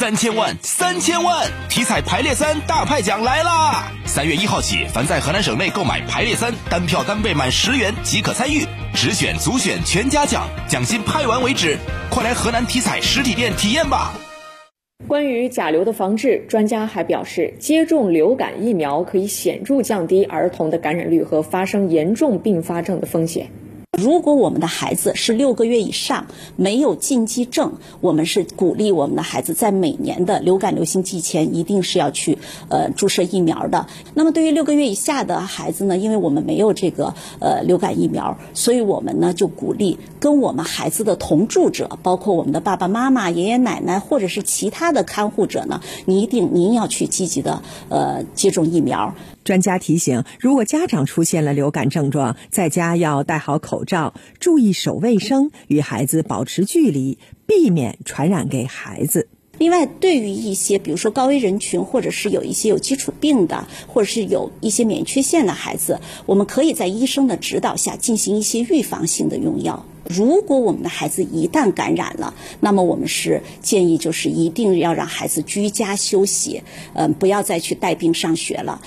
[0.00, 1.46] 三千万，三千万！
[1.68, 3.92] 体彩排列三大派奖来啦！
[4.06, 11.76] 三月一号起，凡在河南省内购买排列三，单票单倍满十元即可参与，直选、组选全家奖，奖金派完为止。
[12.08, 14.14] 快来河南体彩实体店体验吧！
[15.06, 23.50] 关于甲流的防治，专家还表示，接种流感疫苗可以显著降低儿童的感染率和发生严重并发症的风险。
[23.98, 26.26] 如果我们的孩子是六个月以上
[26.56, 33.88] 没有禁忌症，我们是鼓励我们的孩子在每年的流感流行季前一定是要去呃注射疫苗的。
[34.14, 49.14] 那么对于六个月以下的孩子呢，因为我们没有这个呃流感疫苗，所以我们呢就鼓励跟我们孩子的同住者，包括我们的爸爸妈妈、爷爷奶奶或者是其他的看护者呢，你一定您要去积极的呃接种疫苗。
[49.50, 57.18] 专家提醒：如果家长出现了流感症状，在家要戴好口罩，注意手卫生，与孩子保持距离，
[57.48, 59.28] 避免传染给孩子。
[59.58, 69.84] 另外，对于一些比如说高危人群，或者是有一些有基础病的，或者是有一些免疫缺陷的孩子，我们可以在医生的指导下进行一些预防性的用药。
[70.08, 76.62] 如果我们的孩子一旦感染了，那么我们是建议就是一定要让孩子居家休息，
[76.94, 78.80] 嗯，不要再去带病上学了。